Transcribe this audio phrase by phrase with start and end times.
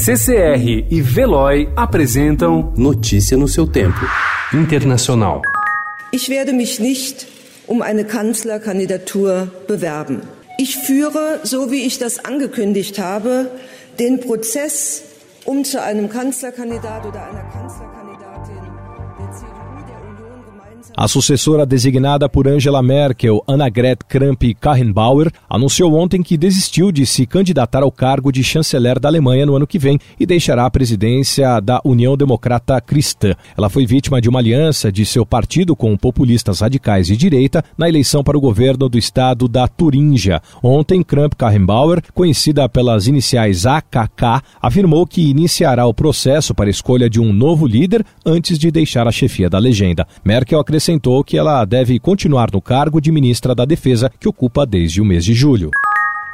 [0.00, 3.98] CCR e Veloy apresentam Notícia no seu tempo.
[4.52, 5.42] Internacional.
[6.12, 7.26] Ich werde mich nicht
[7.66, 10.22] um eine Kanzlerkandidatur bewerben.
[10.56, 13.50] Ich führe, so wie ich das angekündigt habe,
[13.98, 15.02] den Prozess,
[15.44, 18.54] um zu einem Kanzlerkandidat oder einer Kanzlerkandidatin
[19.18, 19.77] der CDU.
[20.96, 27.82] A sucessora designada por Angela Merkel, Annegret Kramp-Karrenbauer, anunciou ontem que desistiu de se candidatar
[27.82, 31.80] ao cargo de chanceler da Alemanha no ano que vem e deixará a presidência da
[31.84, 33.34] União Democrata Cristã.
[33.56, 37.88] Ela foi vítima de uma aliança de seu partido com populistas radicais de direita na
[37.88, 40.42] eleição para o governo do estado da Turíngia.
[40.62, 47.20] Ontem, Kramp-Karrenbauer, conhecida pelas iniciais AKK, afirmou que iniciará o processo para a escolha de
[47.20, 50.06] um novo líder antes de deixar a chefia da legenda.
[50.24, 50.77] Merkel acrescentou
[51.24, 55.24] que ela deve continuar no cargo de ministra da Defesa, que ocupa desde o mês
[55.24, 55.70] de julho.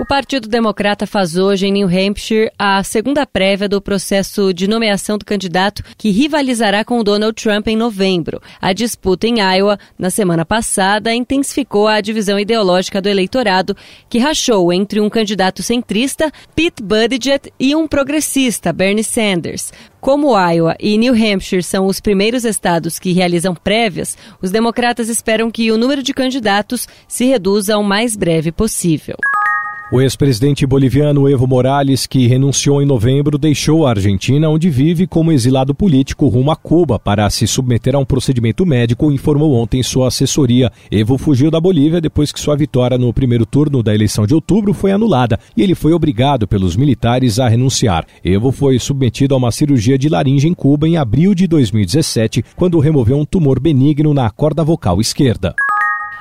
[0.00, 5.18] O Partido Democrata faz hoje em New Hampshire a segunda prévia do processo de nomeação
[5.18, 8.40] do candidato que rivalizará com Donald Trump em novembro.
[8.62, 13.76] A disputa em Iowa, na semana passada, intensificou a divisão ideológica do eleitorado,
[14.08, 19.70] que rachou entre um candidato centrista, Pete Buttigieg, e um progressista, Bernie Sanders.
[20.00, 25.50] Como Iowa e New Hampshire são os primeiros estados que realizam prévias, os democratas esperam
[25.50, 29.16] que o número de candidatos se reduza ao mais breve possível.
[29.92, 35.32] O ex-presidente boliviano Evo Morales, que renunciou em novembro, deixou a Argentina, onde vive como
[35.32, 40.06] exilado político, rumo a Cuba para se submeter a um procedimento médico, informou ontem sua
[40.06, 40.70] assessoria.
[40.92, 44.72] Evo fugiu da Bolívia depois que sua vitória no primeiro turno da eleição de outubro
[44.72, 48.06] foi anulada e ele foi obrigado pelos militares a renunciar.
[48.24, 52.78] Evo foi submetido a uma cirurgia de laringe em Cuba em abril de 2017, quando
[52.78, 55.52] removeu um tumor benigno na corda vocal esquerda.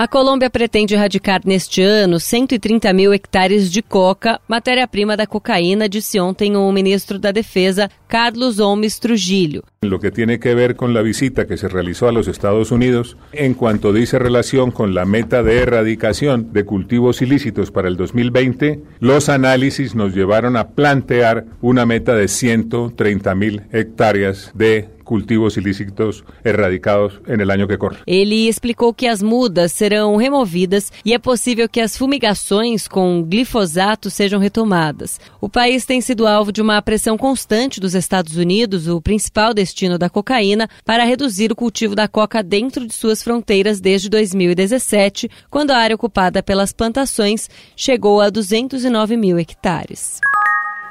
[0.00, 6.18] A Colômbia pretende erradicar neste ano 130 mil hectares de coca, matéria-prima da cocaína, disse
[6.18, 9.62] ontem o ministro da Defesa, Carlos Holmes Trujillo.
[9.82, 13.18] Lo que tiene que ver con la visita que se realizó a los Estados Unidos,
[13.34, 18.80] en cuanto dice relación con la meta de erradicación de cultivos ilícitos para el 2020,
[19.00, 26.22] los análisis nos llevaron a plantear una meta de 130 mil hectáreas de cultivos ilícitos
[26.44, 27.96] erradicados en el año que corre.
[28.06, 34.08] Ele explicou que as mudas serão removidas e é possível que as fumigações com glifosato
[34.08, 35.18] sejam retomadas.
[35.40, 39.98] O país tem sido alvo de uma pressão constante dos Estados Unidos, o principal destino
[39.98, 45.72] da cocaína, para reduzir o cultivo da coca dentro de suas fronteiras desde 2017, quando
[45.72, 50.20] a área ocupada pelas plantações chegou a 209 mil hectares.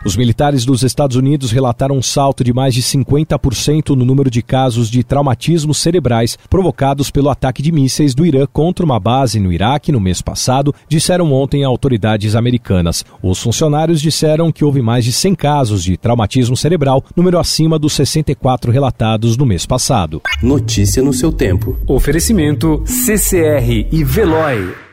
[0.06, 4.42] Os militares dos Estados Unidos relataram um salto de mais de 50% no número de
[4.42, 9.52] casos de traumatismos cerebrais provocados pelo ataque de mísseis do Irã contra uma base no
[9.52, 13.04] Iraque no mês passado, disseram ontem autoridades americanas.
[13.22, 17.94] Os funcionários disseram que houve mais de 100 casos de traumatismo cerebral, número acima dos
[17.94, 20.22] 64 relatados no mês passado.
[20.42, 21.78] Notícia no seu tempo.
[21.86, 24.89] Oferecimento CCR e Veloy.